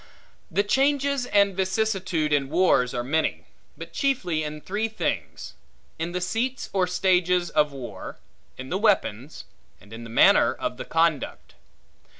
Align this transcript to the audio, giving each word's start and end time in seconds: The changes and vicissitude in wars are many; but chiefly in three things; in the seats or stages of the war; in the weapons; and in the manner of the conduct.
The 0.49 0.63
changes 0.63 1.27
and 1.27 1.55
vicissitude 1.55 2.33
in 2.33 2.49
wars 2.49 2.91
are 2.95 3.03
many; 3.03 3.45
but 3.77 3.93
chiefly 3.93 4.41
in 4.43 4.59
three 4.59 4.87
things; 4.87 5.53
in 5.99 6.11
the 6.11 6.19
seats 6.19 6.71
or 6.73 6.87
stages 6.87 7.51
of 7.51 7.69
the 7.69 7.75
war; 7.77 8.17
in 8.57 8.69
the 8.69 8.79
weapons; 8.79 9.45
and 9.79 9.93
in 9.93 10.03
the 10.03 10.09
manner 10.09 10.55
of 10.55 10.77
the 10.77 10.85
conduct. 10.85 11.53